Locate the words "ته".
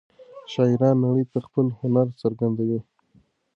1.31-1.37